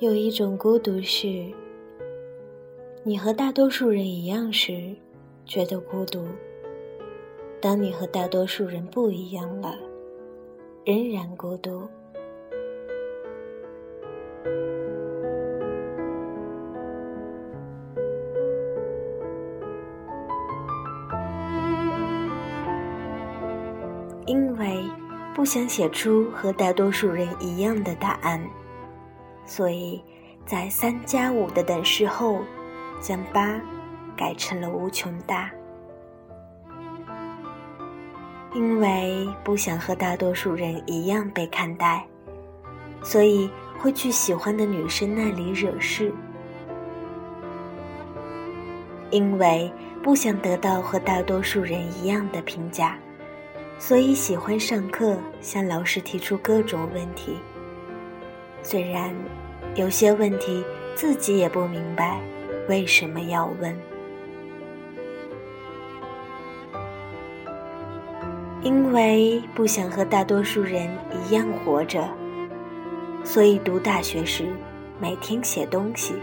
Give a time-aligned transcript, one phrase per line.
[0.00, 1.26] 有一种孤独是，
[3.02, 4.94] 你和大多数人一样时，
[5.44, 6.20] 觉得孤独；
[7.60, 9.74] 当你和大多数人不一样了，
[10.84, 11.82] 仍然孤独。
[24.26, 24.80] 因为
[25.34, 28.40] 不想写出和大多数人一样的答案。
[29.48, 30.00] 所以，
[30.44, 32.40] 在三加五的等式后，
[33.00, 33.58] 将八
[34.14, 35.50] 改成了无穷大。
[38.54, 42.06] 因为不想和大多数人一样被看待，
[43.02, 46.12] 所以会去喜欢的女生那里惹事。
[49.10, 52.98] 因为不想得到和大多数人一样的评价，
[53.78, 57.38] 所以喜欢上课向老师提出各种问题。
[58.62, 59.14] 虽然
[59.74, 60.64] 有些问题
[60.94, 62.20] 自己也不明白
[62.68, 63.74] 为什么要问，
[68.62, 72.08] 因为不想和大多数人一样活着，
[73.24, 74.46] 所以读大学时
[75.00, 76.14] 每天写东西。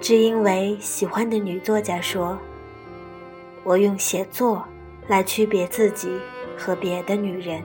[0.00, 2.38] 只因为喜欢的女作家说
[3.64, 4.62] ：“我用写作
[5.08, 6.10] 来区别自己
[6.58, 7.62] 和别的女人。”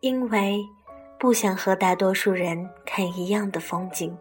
[0.00, 0.64] 因为
[1.18, 4.16] 不想和大多数人看一样的风景，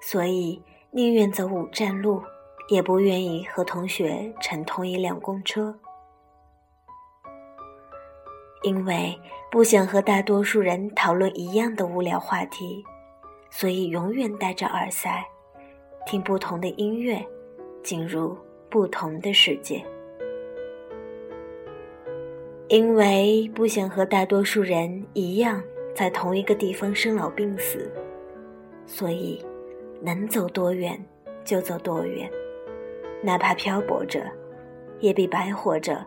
[0.00, 2.22] 所以宁愿走五站路，
[2.68, 5.76] 也不愿意和同学乘同一辆公车。
[8.62, 9.18] 因为
[9.50, 12.84] 不想和大多数人讨论一样的无聊话题，
[13.50, 15.22] 所以永远戴着耳塞，
[16.06, 17.26] 听不同的音乐，
[17.82, 18.38] 进入
[18.70, 19.84] 不同的世界。
[22.72, 25.62] 因为不想和大多数人一样
[25.94, 27.92] 在同一个地方生老病死，
[28.86, 29.44] 所以
[30.00, 30.98] 能走多远
[31.44, 32.26] 就走多远，
[33.22, 34.24] 哪怕漂泊着，
[35.00, 36.02] 也比白活着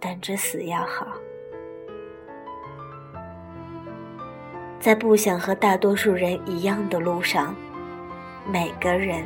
[0.00, 1.16] 等着死要好。
[4.80, 7.54] 在不想和大多数人一样的路上，
[8.50, 9.22] 每个人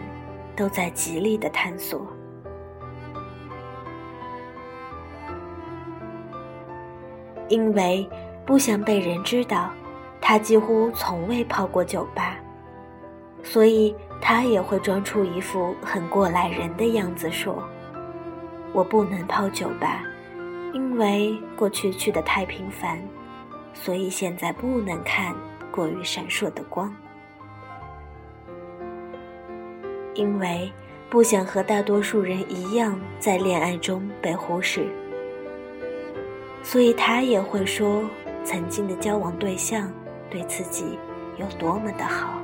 [0.54, 2.06] 都在极力的探索。
[7.49, 8.09] 因为
[8.47, 9.71] 不想被人知道，
[10.21, 12.37] 他几乎从未泡过酒吧，
[13.43, 17.62] 所以他也会装出一副很过来人的样子，说
[18.72, 20.03] ：“我不能泡酒吧，
[20.72, 22.99] 因为过去去的太频繁，
[23.72, 25.34] 所以现在不能看
[25.71, 26.94] 过于闪烁的光。”
[30.15, 30.72] 因为
[31.11, 34.87] 不想和大多数人一样在恋爱中被忽视。
[36.64, 38.02] 所以他也会说，
[38.42, 39.92] 曾经的交往对象
[40.30, 40.98] 对自己
[41.36, 42.42] 有多么的好。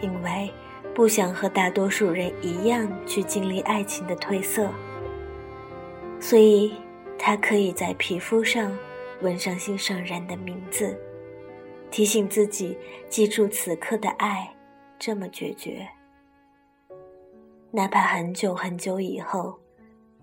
[0.00, 0.50] 因为
[0.94, 4.68] 不想和大多数人一样去经历爱情的褪色，
[6.18, 6.74] 所以
[7.18, 8.76] 他可以在皮肤上
[9.20, 10.98] 纹上心上人的名字，
[11.90, 12.76] 提醒自己
[13.10, 14.50] 记住此刻的爱
[14.98, 15.86] 这么决绝，
[17.70, 19.54] 哪怕很久很久以后。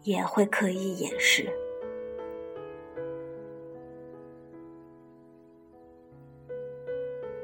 [0.08, 1.46] 也会刻意掩饰。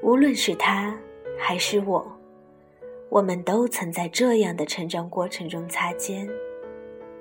[0.01, 0.97] 无论是他
[1.37, 2.09] 还是我，
[3.09, 6.25] 我们都曾在这样的成长过程中擦肩，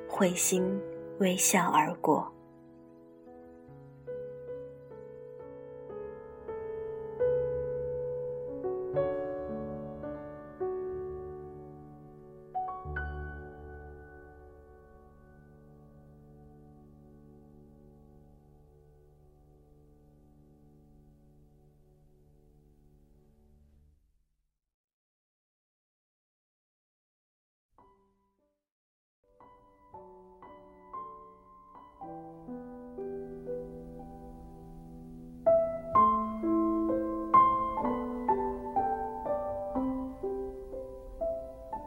[0.07, 0.81] 会心
[1.19, 2.33] 微笑而过。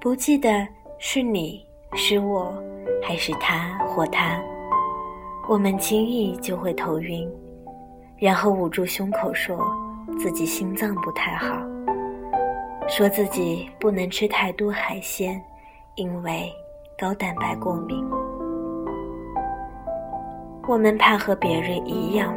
[0.06, 0.68] 不记得
[1.00, 1.66] 是你
[1.96, 2.54] 是我，
[3.02, 4.40] 还是他或他，
[5.50, 7.28] 我们轻易就会头晕，
[8.16, 9.58] 然后捂住胸口说
[10.20, 11.58] 自己心脏不太好，
[12.88, 15.44] 说自己不能吃太多海鲜，
[15.96, 16.54] 因为
[17.00, 18.08] 高蛋白过敏。
[20.68, 22.32] 我们怕和别人一样，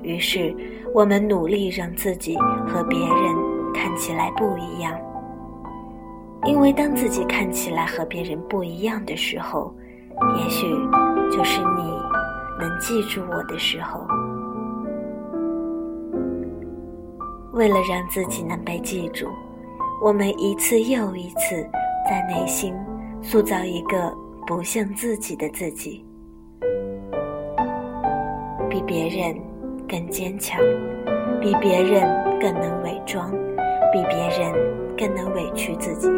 [0.00, 0.56] 于是
[0.94, 2.34] 我们努力让自己
[2.66, 4.98] 和别人看起来不一样。
[6.46, 9.74] 因为当自己看起来和别人不一样的时候，
[10.36, 10.66] 也许
[11.30, 11.82] 就是你
[12.60, 14.06] 能记住我的时候。
[17.52, 19.26] 为了让自己能被记住，
[20.02, 21.66] 我们一次又一次
[22.08, 22.74] 在内心
[23.22, 24.12] 塑造一个
[24.46, 26.04] 不像自己的自己，
[28.68, 29.34] 比别人
[29.88, 30.60] 更坚强，
[31.40, 32.02] 比别人
[32.40, 33.30] 更能伪装，
[33.92, 34.52] 比别人
[34.98, 36.08] 更能委屈自己，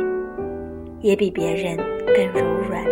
[1.06, 1.76] 也比别人
[2.16, 2.84] 更柔软。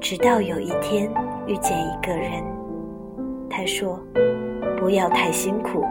[0.00, 1.08] 直到有一天
[1.46, 2.42] 遇见一个人，
[3.48, 3.98] 他说。
[4.80, 5.84] 不要太辛苦，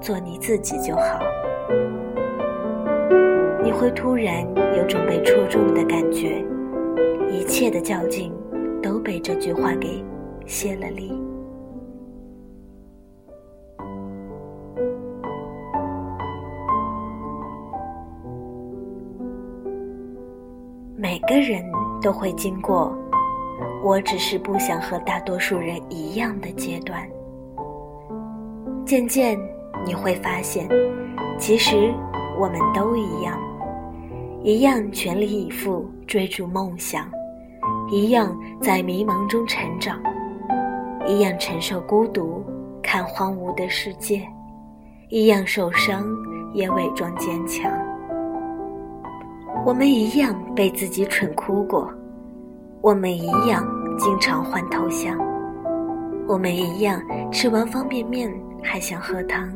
[0.00, 1.18] 做你自己就好。
[3.64, 4.46] 你会突然
[4.76, 6.44] 有种被戳中的感觉，
[7.28, 8.32] 一切的较劲
[8.80, 10.04] 都被这句话给
[10.46, 11.17] 卸了力。
[21.30, 21.62] 每个人
[22.00, 22.90] 都会经过，
[23.84, 27.06] 我只是不想和大多数人一样的阶段。
[28.86, 29.38] 渐渐，
[29.84, 30.66] 你会发现，
[31.38, 31.92] 其实
[32.40, 33.38] 我们都一样，
[34.42, 37.06] 一样全力以赴追逐梦想，
[37.90, 40.00] 一样在迷茫中成长，
[41.06, 42.42] 一样承受孤独，
[42.82, 44.26] 看荒芜的世界，
[45.10, 46.06] 一样受伤
[46.54, 47.70] 也伪装坚强。
[49.68, 51.92] 我们一样被自己蠢哭过，
[52.80, 53.68] 我们一样
[53.98, 55.14] 经常换头像，
[56.26, 56.98] 我们一样
[57.30, 58.32] 吃完方便面。
[58.62, 59.46] 还想喝汤。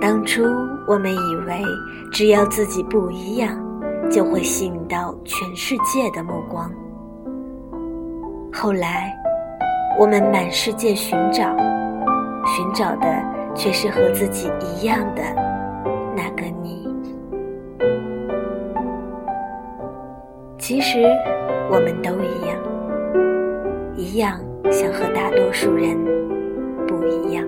[0.00, 0.42] 当初
[0.88, 1.62] 我们以为，
[2.12, 3.56] 只要自己不一样，
[4.10, 6.68] 就会吸引到全世界的目光。
[8.52, 9.16] 后来，
[9.96, 11.56] 我们满世界寻找，
[12.44, 13.06] 寻找的
[13.54, 15.22] 却是和自己一样的
[16.16, 16.77] 那个你。
[20.68, 20.98] 其实
[21.70, 24.38] 我们都一样一样
[24.70, 25.96] 想和大多数人
[26.86, 27.47] 不一样。